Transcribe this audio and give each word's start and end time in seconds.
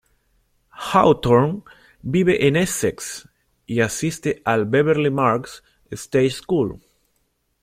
Hawthorn 0.87 1.61
vive 2.01 2.47
en 2.47 2.55
Essex 2.55 3.29
y 3.67 3.81
asiste 3.81 4.41
al 4.45 4.65
Beverly 4.65 5.11
Marks 5.11 5.63
Stage 5.91 6.31
School. 6.31 6.81